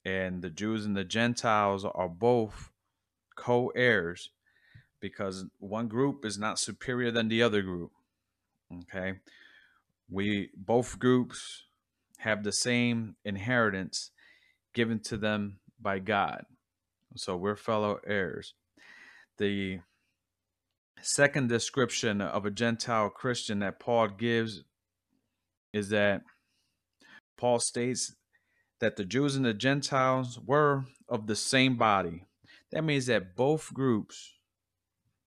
[0.06, 2.72] And the Jews and the Gentiles are both
[3.36, 4.30] co heirs
[5.02, 7.92] because one group is not superior than the other group.
[8.82, 9.20] Okay.
[10.10, 11.66] We both groups
[12.20, 14.12] have the same inheritance
[14.74, 16.44] given to them by God.
[17.16, 18.54] So we're fellow heirs.
[19.38, 19.80] The
[21.02, 24.64] second description of a Gentile Christian that Paul gives
[25.74, 26.22] is that
[27.38, 28.14] Paul states
[28.80, 32.26] that the Jews and the Gentiles were of the same body.
[32.72, 34.34] That means that both groups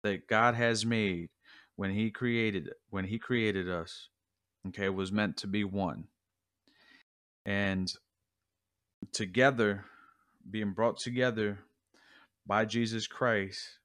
[0.03, 1.29] that God has made
[1.77, 4.11] when he created when he created us,
[4.69, 6.05] okay, was meant to be one.
[7.45, 7.93] And
[9.13, 9.85] together
[10.51, 11.59] being brought together
[12.47, 13.79] by Jesus Christ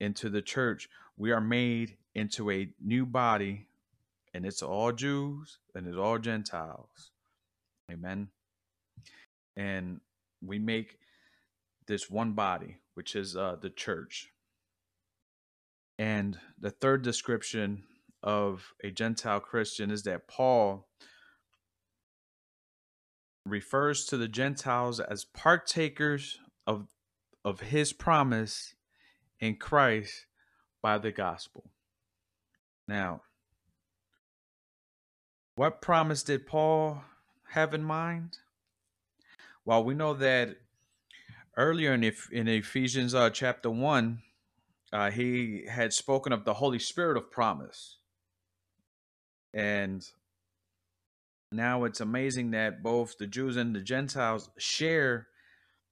[0.00, 3.66] into the church, we are made into a new body
[4.34, 7.10] and it's all Jews and it's all Gentiles.
[7.90, 8.28] Amen
[9.56, 10.00] and
[10.44, 10.98] we make
[11.86, 14.30] this one body, which is uh, the church.
[15.98, 17.84] And the third description
[18.22, 20.88] of a Gentile Christian is that Paul
[23.46, 26.88] refers to the Gentiles as partakers of,
[27.44, 28.74] of his promise
[29.40, 30.26] in Christ
[30.82, 31.70] by the gospel.
[32.88, 33.22] Now,
[35.56, 37.04] What promise did Paul
[37.50, 38.38] have in mind?
[39.64, 40.56] Well, we know that
[41.56, 44.22] earlier in, in Ephesians uh, chapter 1,
[44.92, 47.98] uh, he had spoken of the Holy Spirit of promise.
[49.54, 50.06] And
[51.52, 55.28] now it's amazing that both the Jews and the Gentiles share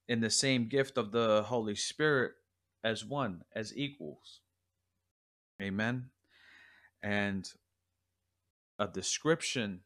[0.09, 2.33] in the same gift of the Holy Spirit
[2.83, 4.41] as one, as equals.
[5.61, 6.11] Amen.
[7.03, 7.47] And
[8.79, 9.81] a description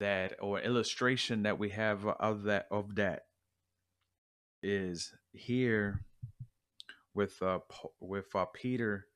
[0.00, 3.26] that or illustration that we have of that of that
[4.62, 6.04] is here
[7.14, 7.60] with uh
[8.00, 9.06] with uh, Peter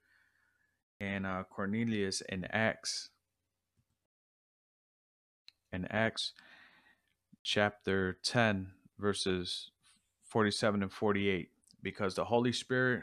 [1.00, 3.10] and uh, Cornelius in Acts
[5.76, 6.32] in Acts
[7.44, 9.70] chapter 10 verses
[10.24, 11.50] 47 and 48
[11.82, 13.02] because the Holy Spirit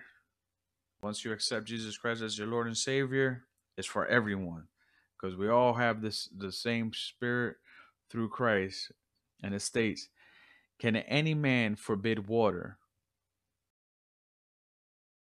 [1.01, 3.43] once you accept Jesus Christ as your Lord and Savior
[3.77, 4.63] is for everyone.
[5.15, 7.57] Because we all have this the same spirit
[8.09, 8.91] through Christ.
[9.41, 10.09] And it states
[10.79, 12.77] can any man forbid water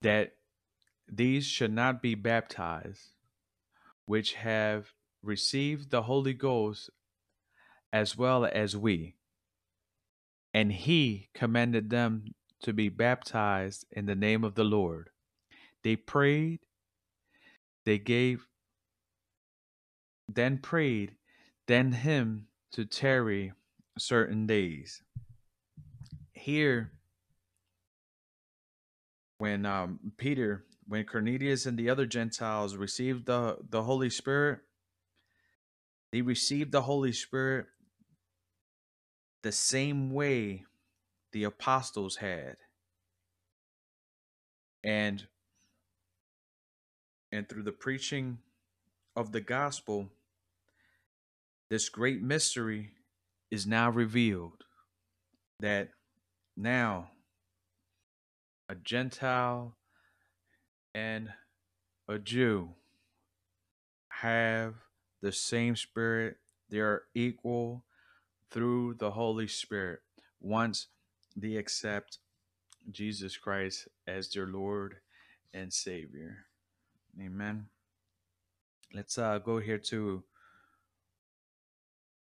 [0.01, 0.33] that
[1.07, 3.11] these should not be baptized
[4.05, 6.89] which have received the Holy Ghost
[7.91, 9.15] as well as we.
[10.53, 15.09] And he commanded them to be baptized in the name of the Lord.
[15.83, 16.59] They prayed.
[17.85, 18.47] They gave
[20.29, 21.15] then prayed
[21.67, 23.53] then him to tarry
[23.97, 25.03] certain days.
[26.33, 26.91] Here
[29.37, 34.59] when um, Peter, when Cornelius and the other Gentiles received the, the Holy Spirit,
[36.11, 37.67] they received the Holy Spirit
[39.43, 40.65] the same way
[41.31, 42.57] the apostles had.
[44.83, 45.27] And
[47.31, 48.39] and through the preaching
[49.15, 50.09] of the gospel,
[51.69, 52.91] this great mystery
[53.51, 54.63] is now revealed
[55.59, 55.89] that
[56.55, 57.09] now
[58.69, 59.75] a Gentile
[60.95, 61.29] and
[62.07, 62.69] a Jew
[64.09, 64.75] have
[65.21, 66.37] the same spirit.
[66.69, 67.83] They are equal
[68.51, 69.99] through the Holy Spirit
[70.39, 70.87] once
[71.35, 72.19] they accept
[72.91, 74.97] Jesus Christ as their Lord
[75.53, 76.45] and Savior.
[77.21, 77.67] Amen.
[78.93, 80.23] Let's uh, go here to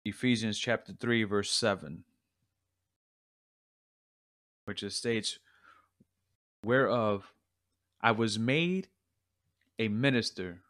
[0.04, 2.04] Ephesians chapter 3, verse 7,
[4.64, 5.38] which states,
[6.64, 7.32] Whereof
[8.00, 8.88] I was made
[9.78, 10.60] a minister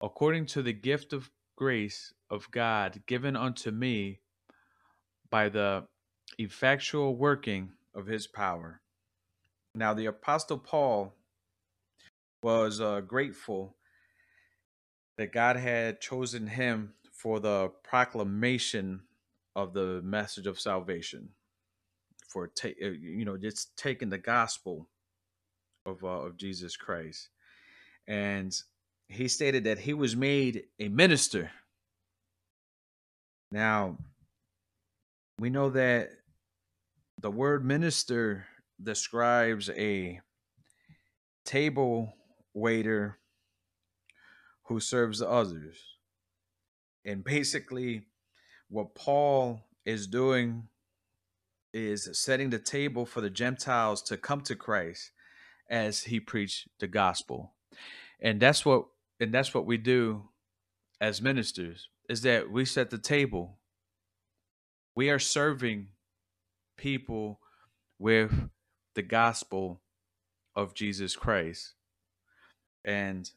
[0.00, 4.20] according to the gift of grace of God given unto me
[5.28, 5.84] by the
[6.38, 8.80] effectual working of his power.
[9.74, 11.12] Now, the Apostle Paul
[12.42, 13.76] was uh, grateful
[15.18, 19.02] that God had chosen him for the proclamation
[19.54, 21.28] of the message of salvation,
[22.26, 24.88] for ta- uh, you know just taking the gospel
[25.84, 27.28] of uh, of Jesus Christ,
[28.08, 28.58] and
[29.10, 31.50] he stated that he was made a minister.
[33.50, 33.98] Now,
[35.38, 36.10] we know that
[37.18, 38.46] the word minister
[38.80, 40.20] describes a
[41.44, 42.14] table
[42.54, 43.18] waiter
[44.64, 45.82] who serves others.
[47.04, 48.02] And basically,
[48.68, 50.68] what Paul is doing
[51.72, 55.10] is setting the table for the Gentiles to come to Christ
[55.68, 57.52] as he preached the gospel.
[58.20, 58.86] And that's what
[59.20, 60.22] and that's what we do
[61.00, 63.58] as ministers is that we set the table.
[64.96, 65.88] We are serving
[66.76, 67.38] people
[67.98, 68.32] with
[68.94, 69.80] the gospel
[70.56, 71.74] of Jesus Christ.
[72.84, 73.30] And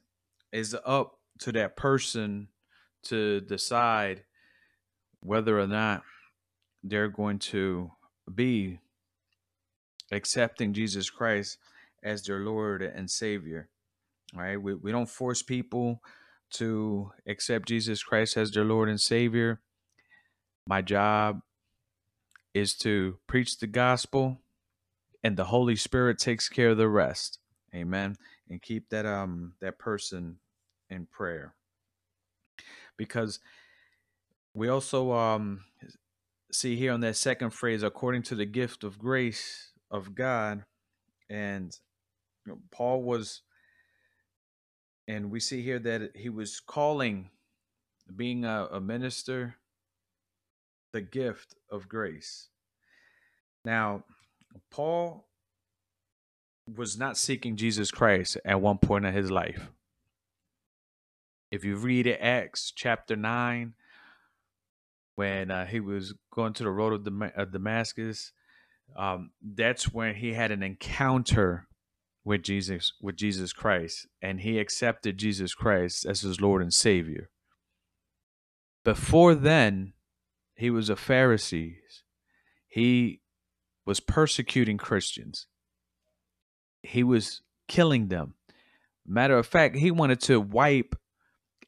[0.52, 2.48] it's up to that person
[3.04, 4.24] to decide
[5.20, 6.04] whether or not
[6.82, 7.92] they're going to
[8.34, 8.80] be
[10.12, 11.58] accepting Jesus Christ
[12.04, 13.70] as their Lord and Savior.
[14.36, 14.62] Right.
[14.62, 16.02] We, we don't force people
[16.54, 19.62] to accept Jesus Christ as their Lord and Savior.
[20.68, 21.42] My job
[22.54, 24.40] is to preach the gospel
[25.24, 27.40] and the Holy Spirit takes care of the rest.
[27.74, 28.16] Amen.
[28.50, 30.38] And keep that um that person
[30.90, 31.56] in prayer.
[32.98, 33.40] Because
[34.54, 35.64] we also um
[36.52, 40.64] see here on that second phrase according to the gift of grace of God
[41.30, 41.76] and
[42.46, 43.42] you know, Paul was
[45.08, 47.30] and we see here that he was calling
[48.16, 49.56] being a, a minister
[50.94, 52.50] the gift of grace.
[53.66, 54.04] Now,
[54.70, 55.28] Paul
[56.74, 59.70] was not seeking Jesus Christ at one point in his life.
[61.52, 63.74] If you read Acts chapter 9,
[65.16, 68.32] when uh, he was going to the road of, Dam- of Damascus,
[68.96, 71.68] um, that's when he had an encounter
[72.26, 77.30] with Jesus with Jesus Christ and he accepted Jesus Christ as his Lord and Savior.
[78.84, 79.94] Before then,
[80.56, 81.76] he was a Pharisee.
[82.68, 83.22] He
[83.86, 85.48] was persecuting Christians.
[86.82, 88.36] He was killing them.
[89.06, 90.96] Matter of fact, he wanted to wipe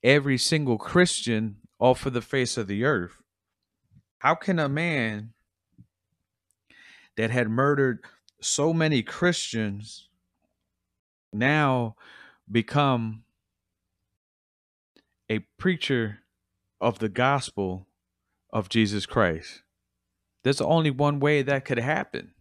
[0.04, 3.22] every single Christian off of the face of the earth.
[4.20, 5.34] How can a man
[7.18, 8.04] that had murdered
[8.42, 10.10] so many Christians
[11.36, 11.96] now
[12.50, 13.24] become
[15.30, 16.20] a preacher
[16.80, 17.88] of the gospel
[18.52, 19.64] of Jesus Christ.
[20.44, 22.34] There's only one way that could happen,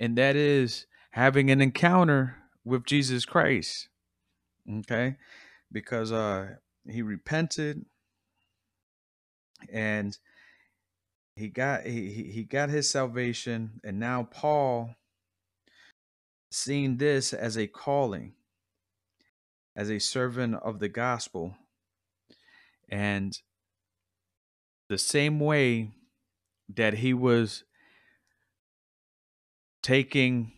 [0.00, 3.88] and that is having an encounter with Jesus Christ.
[4.78, 5.16] Okay,
[5.70, 6.54] because uh,
[6.88, 7.84] he repented
[9.70, 10.16] and
[11.36, 14.94] he got he he he got his salvation, and now Paul
[16.54, 18.32] seeing this as a calling,
[19.74, 21.56] as a servant of the gospel.
[22.88, 23.36] And
[24.88, 25.90] the same way
[26.72, 27.64] that he was
[29.82, 30.52] taking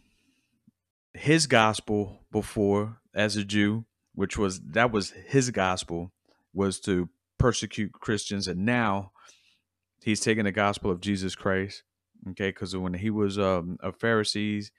[1.14, 6.12] his gospel before as a Jew, which was that was his gospel,
[6.52, 9.12] was to persecute Christians, and now
[10.02, 11.84] he's taking the gospel of Jesus Christ.
[12.30, 14.70] Okay, because when he was um, a Pharisee,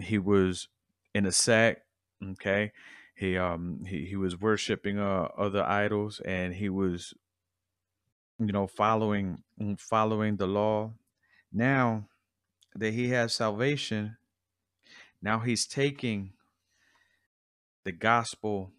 [0.00, 0.68] he was
[1.14, 1.82] in a sack.
[2.22, 2.72] okay
[3.14, 7.14] he um he, he was worshiping uh other idols and he was
[8.38, 10.92] you know following mm, following the law
[11.52, 12.08] now
[12.74, 14.16] that he has salvation
[15.22, 16.32] now he's taking
[17.84, 18.72] the gospel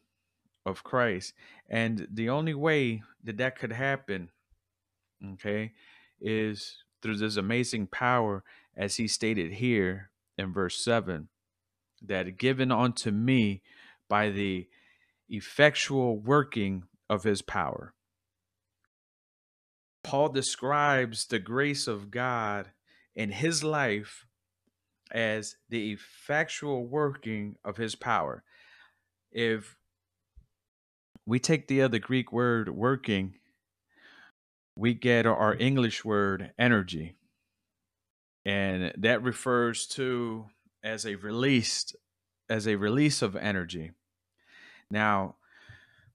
[0.66, 1.34] of Christ
[1.70, 4.30] and the only way that that could happen
[5.34, 5.72] okay
[6.20, 8.44] is through this amazing power
[8.76, 11.30] as he stated here in verse 7
[12.02, 13.62] that given unto me
[14.10, 14.68] by the
[15.30, 17.94] effectual working of his power.
[20.04, 22.72] Paul describes the grace of God
[23.16, 24.26] in his life
[25.12, 28.44] as the effectual working of his power.
[29.32, 29.78] If
[31.26, 33.36] we take the other Greek word working,
[34.76, 37.16] we get our English word energy.
[38.46, 40.46] And that refers to
[40.84, 41.96] as a released
[42.50, 43.92] as a release of energy.
[44.92, 45.36] Now,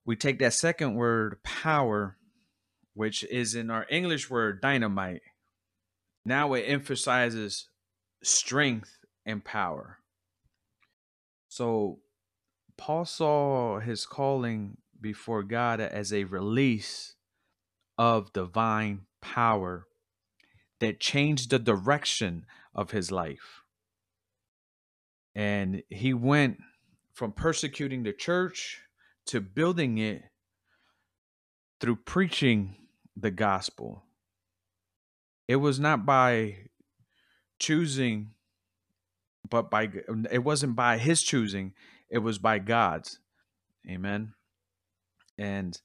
[0.05, 2.17] we take that second word power,
[2.95, 5.23] which is in our English word dynamite.
[6.25, 7.69] Now it emphasizes
[8.23, 9.99] strength and power.
[11.49, 11.99] So
[12.77, 17.15] Paul saw his calling before God as a release
[17.99, 19.87] of divine power
[20.81, 23.61] that changed the direction of his life
[25.35, 26.59] and he went
[27.13, 28.83] from persecuting the church
[29.27, 30.23] to building it
[31.81, 32.77] through preaching
[33.17, 34.05] the gospel.
[35.47, 36.57] It was not by
[37.59, 38.33] choosing,
[39.49, 39.91] but by
[40.31, 41.75] it wasn't by his choosing,
[42.09, 43.19] it was by God's.
[43.89, 44.35] Amen.
[45.39, 45.81] And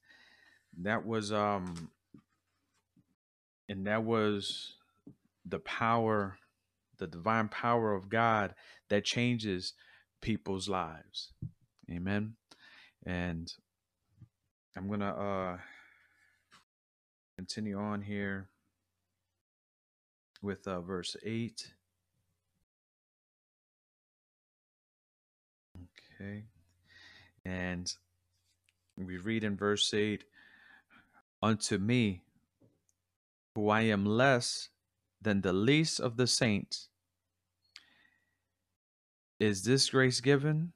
[0.82, 1.90] that was um
[3.70, 4.76] and that was
[5.46, 6.38] the power
[6.98, 8.54] the divine power of God
[8.90, 9.74] that changes
[10.22, 11.34] people's lives.
[11.92, 12.36] Amen.
[13.06, 13.52] And
[14.76, 15.58] I'm going to uh
[17.38, 18.48] continue on here
[20.42, 21.74] with uh, verse 8.
[26.22, 26.46] Okay.
[27.44, 27.94] And
[28.98, 30.24] we read in verse 8
[31.42, 32.22] Unto me,
[33.54, 34.70] who I am less
[35.26, 36.88] than the least of the saints.
[39.40, 40.72] Is this grace given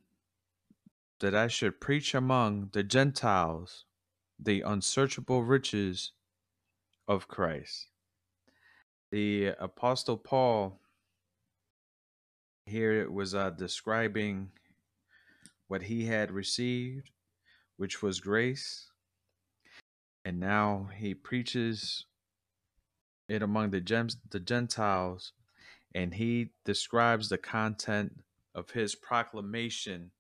[1.20, 3.86] that I should preach among the Gentiles
[4.40, 6.14] the unsearchable riches
[7.08, 7.90] of Christ?
[9.12, 10.80] The Apostle Paul
[12.66, 14.52] here it was uh, describing
[15.68, 17.12] what he had received,
[17.78, 18.90] which was grace,
[20.26, 22.06] and now he preaches
[23.30, 25.34] it among the gems the Gentiles,
[25.94, 28.22] and he describes the content
[28.56, 30.12] of his proclamation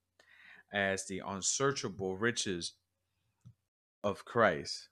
[0.72, 2.74] as the unsearchable riches
[4.03, 4.89] of Christ.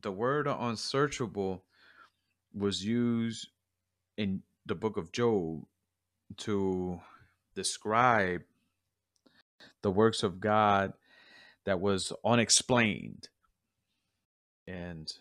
[0.00, 1.64] The word unsearchable
[2.54, 3.48] was used
[4.16, 5.64] in the book of Job
[6.36, 7.00] to
[7.54, 8.42] describe
[9.82, 10.92] the works of God
[11.64, 13.28] that was unexplained.
[14.66, 15.12] And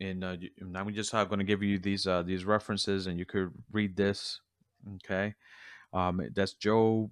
[0.00, 3.18] and uh, and I'm just uh, going to give you these uh, these references, and
[3.18, 4.40] you could read this.
[4.96, 5.34] Okay,
[5.92, 7.10] um, that's Job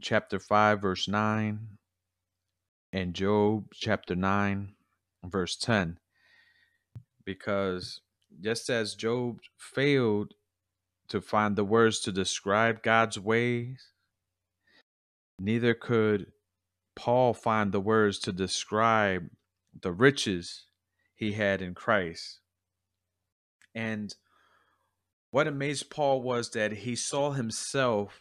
[0.00, 1.78] chapter five, verse nine,
[2.92, 4.74] and Job chapter nine,
[5.24, 5.98] verse ten.
[7.24, 8.00] Because
[8.40, 10.34] just as Job failed
[11.08, 13.88] to find the words to describe God's ways,
[15.38, 16.32] neither could
[16.94, 19.28] Paul find the words to describe
[19.80, 20.66] the riches
[21.22, 22.40] he had in Christ.
[23.76, 24.12] And
[25.30, 28.20] what amazed Paul was that he saw himself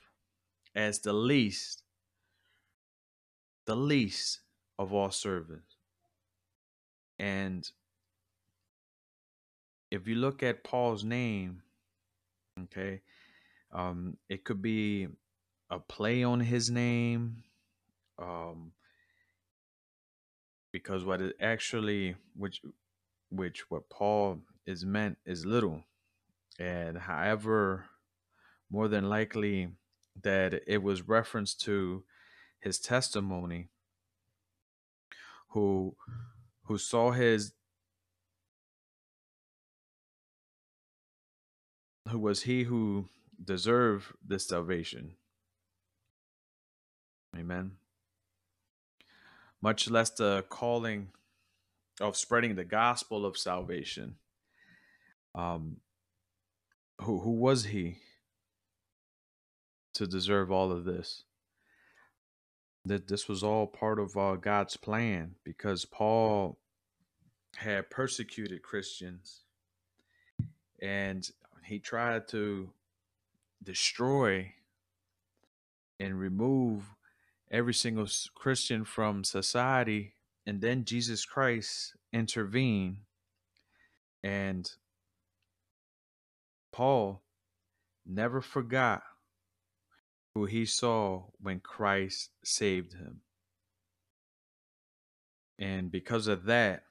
[0.75, 1.81] as the least,
[3.65, 4.41] the least
[4.77, 5.77] of all servants.
[7.17, 7.67] And
[9.89, 11.63] if you look at Paul's name,
[12.65, 13.01] okay,
[13.73, 15.07] um, it could be
[15.71, 17.37] a play on his name,
[18.19, 18.73] um,
[20.71, 22.61] because what it actually, which,
[23.31, 25.83] which what Paul is meant is little,
[26.59, 27.85] and however,
[28.69, 29.69] more than likely
[30.21, 32.03] that it was reference to
[32.59, 33.69] his testimony,
[35.49, 35.95] who,
[36.65, 37.53] who saw his
[42.09, 43.07] who was he who
[43.43, 45.13] deserved this salvation.
[47.35, 47.71] Amen.
[49.61, 51.09] Much less the calling
[51.99, 54.15] of spreading the gospel of salvation.
[55.35, 55.77] Um,
[56.99, 57.97] who who was he
[59.93, 61.23] to deserve all of this?
[62.85, 66.57] That this was all part of uh, God's plan because Paul
[67.55, 69.41] had persecuted Christians
[70.81, 71.29] and
[71.65, 72.71] he tried to
[73.63, 74.53] destroy
[75.99, 76.95] and remove
[77.51, 80.13] every single Christian from society.
[80.45, 82.97] And then Jesus Christ intervened,
[84.23, 84.69] and
[86.71, 87.21] Paul
[88.05, 89.03] never forgot
[90.33, 93.21] who he saw when Christ saved him.
[95.59, 96.83] And because of that,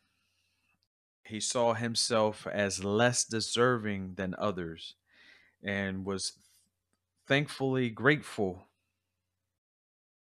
[1.25, 4.95] he saw himself as less deserving than others
[5.63, 6.33] and was
[7.27, 8.67] thankfully grateful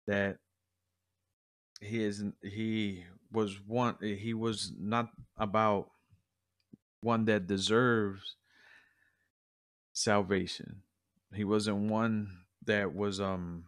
[0.06, 0.38] that
[1.80, 5.90] he is he was one he was not about
[7.00, 8.36] one that deserves
[9.92, 10.82] salvation
[11.34, 12.28] he wasn't one
[12.64, 13.64] that was um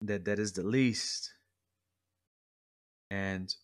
[0.00, 1.32] that that is the least
[3.10, 3.54] and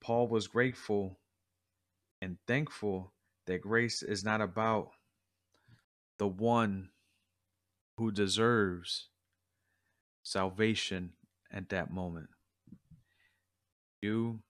[0.00, 1.18] paul was grateful
[2.20, 3.12] and thankful
[3.46, 4.90] that grace is not about
[6.18, 6.88] the one
[7.98, 9.08] who deserves
[10.22, 11.12] salvation
[11.52, 12.28] at that moment.
[14.02, 14.40] You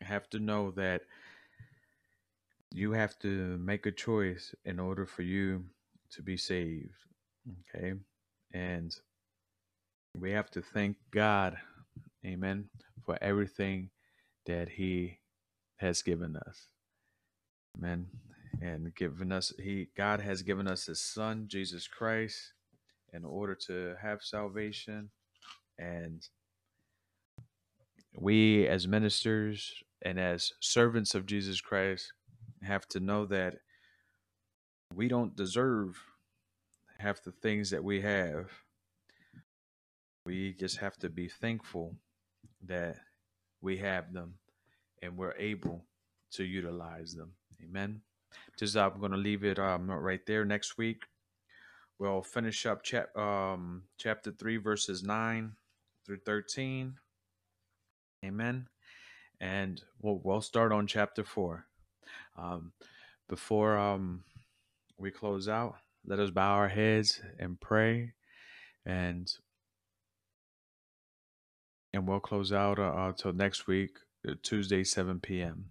[0.00, 1.02] have to know that
[2.72, 5.64] you have to make a choice in order for you
[6.12, 6.94] to be saved.
[7.74, 7.94] Okay.
[8.52, 8.94] And
[10.16, 11.56] we have to thank God,
[12.24, 12.68] amen,
[13.04, 13.90] for everything
[14.46, 15.18] that He
[15.76, 16.68] has given us.
[17.76, 18.06] Amen.
[18.62, 22.52] And given us, He God has given us His Son, Jesus Christ,
[23.12, 25.10] in order to have salvation.
[25.78, 26.26] And
[28.14, 32.12] we as ministers and as servants of Jesus Christ
[32.62, 33.56] have to know that
[34.94, 35.98] we don't deserve
[36.98, 38.50] half the things that we have.
[40.24, 41.96] We just have to be thankful
[42.66, 42.96] that
[43.60, 44.34] we have them
[45.02, 45.84] and we're able
[46.32, 47.32] to utilize them.
[47.62, 48.00] Amen.
[48.58, 50.44] Just I'm going to leave it um, right there.
[50.44, 51.02] Next week,
[51.98, 55.52] we'll finish up chap- um, chapter 3, verses 9
[56.06, 56.94] through 13.
[58.24, 58.68] Amen.
[59.40, 61.66] And we'll, we'll start on chapter 4.
[62.38, 62.72] Um,
[63.28, 64.24] before um,
[64.98, 68.12] we close out, let us bow our heads and pray.
[68.86, 69.30] And
[71.92, 73.98] and we'll close out uh, uh, next week,
[74.28, 75.66] uh, Tuesday, 7 p.m.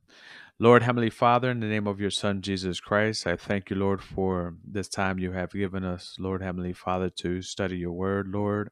[0.60, 4.02] Lord, Heavenly Father, in the name of your Son, Jesus Christ, I thank you, Lord,
[4.02, 8.70] for this time you have given us, Lord, Heavenly Father, to study your word, Lord.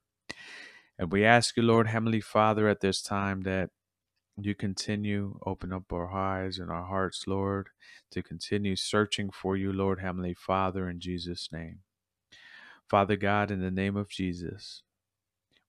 [1.01, 3.71] And we ask you, Lord, Heavenly Father, at this time that
[4.39, 7.69] you continue open up our eyes and our hearts, Lord,
[8.11, 11.79] to continue searching for you, Lord, Heavenly Father, in Jesus' name.
[12.87, 14.83] Father God, in the name of Jesus,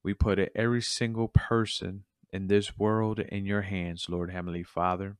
[0.03, 5.17] we put every single person in this world in your hands, Lord Heavenly Father.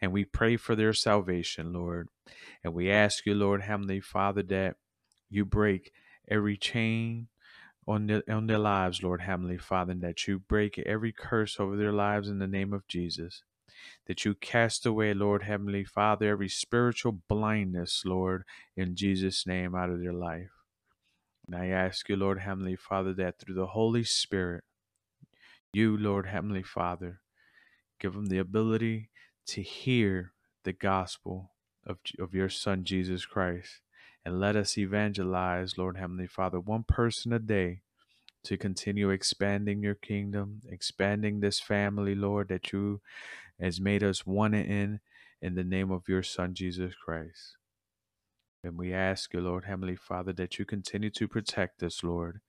[0.00, 2.08] And we pray for their salvation, Lord.
[2.64, 4.76] And we ask you, Lord Heavenly Father, that
[5.28, 5.92] you break
[6.26, 7.28] every chain
[7.86, 11.76] on their, on their lives, Lord Heavenly Father, and that you break every curse over
[11.76, 13.42] their lives in the name of Jesus.
[14.06, 18.44] That you cast away, Lord Heavenly Father, every spiritual blindness, Lord,
[18.76, 20.50] in Jesus' name out of their life.
[21.46, 24.64] And I ask you, Lord Heavenly Father, that through the Holy Spirit,
[25.72, 27.20] you, Lord Heavenly Father,
[28.00, 29.10] give them the ability
[29.48, 30.32] to hear
[30.64, 31.52] the gospel
[31.86, 33.80] of, of your Son, Jesus Christ.
[34.26, 37.82] And let us evangelize, Lord Heavenly Father, one person a day
[38.42, 43.00] to continue expanding your kingdom, expanding this family, Lord, that you
[43.60, 44.98] has made us one in,
[45.40, 47.56] in the name of your Son, Jesus Christ.
[48.64, 52.40] And we ask you, Lord Heavenly Father, that you continue to protect us, Lord,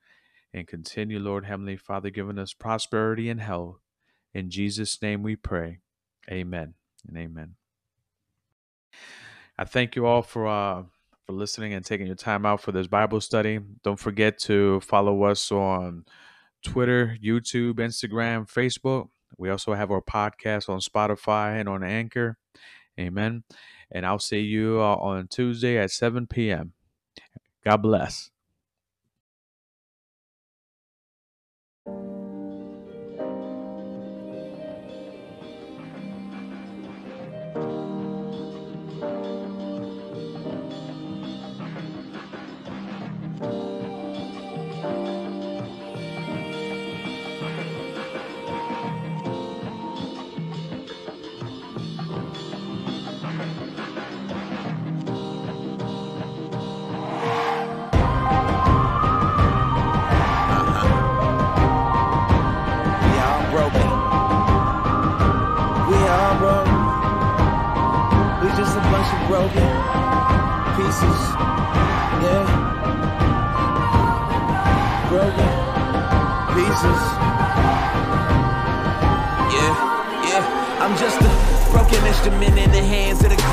[0.52, 3.78] and continue, Lord Heavenly Father, giving us prosperity and health.
[4.34, 5.82] In Jesus' name we pray.
[6.28, 6.74] Amen
[7.08, 7.54] and amen.
[9.60, 10.84] I thank you all for uh,
[11.28, 13.60] for listening and taking your time out for this Bible study.
[13.84, 16.06] Don't forget to follow us on
[16.64, 19.10] Twitter, YouTube, Instagram, Facebook.
[19.38, 22.38] We also have our podcast on Spotify and on Anchor.
[22.98, 23.44] Amen.
[23.92, 26.72] And I'll see you uh, on Tuesday at 7 p.m.
[27.66, 28.32] God bless.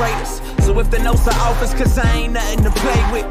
[0.05, 3.25] So if the notes are off, it's cause I ain't nothing to play with.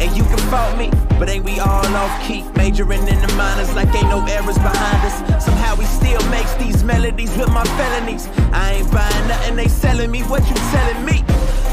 [0.00, 2.42] And you can fault me, but ain't we all off key?
[2.56, 5.44] Majoring in the minors like ain't no errors behind us.
[5.44, 8.28] Somehow we still makes these melodies with my felonies.
[8.52, 11.24] I ain't buying nothing, they selling me what you telling me.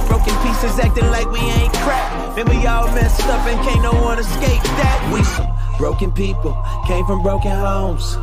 [0.07, 2.37] Broken pieces acting like we ain't crap.
[2.37, 5.11] Man, we all messed up and can't no one escape that.
[5.13, 6.55] We some broken people,
[6.87, 8.15] came from broken homes.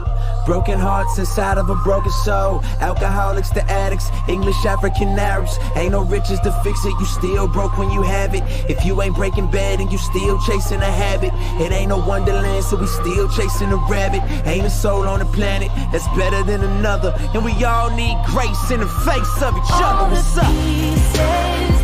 [0.47, 2.63] Broken hearts inside of a broken soul.
[2.81, 5.59] Alcoholics to addicts, English African Arabs.
[5.77, 6.95] Ain't no riches to fix it.
[7.01, 8.43] You still broke when you have it.
[8.69, 11.33] If you ain't breaking bad and you still chasing a habit,
[11.63, 14.23] it ain't no wonderland, so we still chasing a rabbit.
[14.47, 17.15] Ain't a soul on the planet that's better than another.
[17.35, 20.15] And we all need grace in the face of each All other.
[20.15, 20.37] What's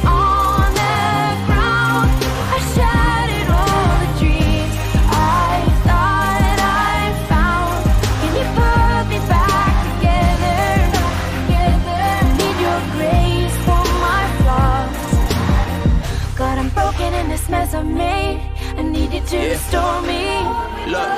[0.04, 0.09] up?
[19.32, 19.54] Yeah.
[20.90, 21.08] Look,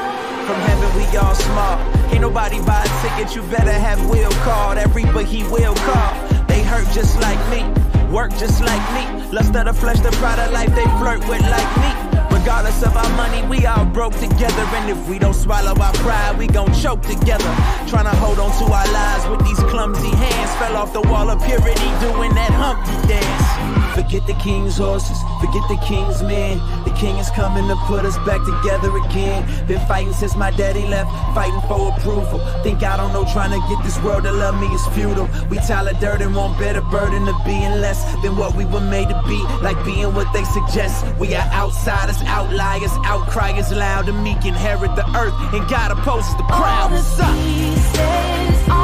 [0.47, 1.79] from heaven we all small.
[2.11, 4.75] Can't nobody buy a ticket, you better have will call.
[4.75, 6.13] That reaper he will call.
[6.47, 7.65] They hurt just like me,
[8.13, 9.33] work just like me.
[9.33, 12.13] Lust of the flesh, the pride of life, they flirt with like me.
[12.37, 14.65] Regardless of our money, we all broke together.
[14.77, 17.49] And if we don't swallow our pride, we gon' choke together.
[17.89, 20.51] Trying to hold on to our lives with these clumsy hands.
[20.57, 23.62] Fell off the wall of purity doing that humpty dance.
[23.95, 26.59] Forget the king's horses, forget the king's men.
[26.85, 29.45] The king is coming to put us back together again.
[29.67, 32.39] Been fighting since my daddy left, fighting for approval.
[32.63, 35.29] Think I don't know, trying to get this world to love me is futile.
[35.51, 38.81] We tile of dirt and want better burden of being less than what we were
[38.81, 39.39] made to be.
[39.61, 41.05] Like being what they suggest.
[41.19, 46.45] We are outsiders, outliers, outcriers, loud and meek, inherit the earth, and God opposes the
[46.45, 46.91] All crowd.
[46.93, 48.82] the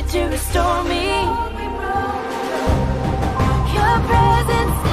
[0.00, 1.06] you to restore me.
[3.74, 4.89] Your presence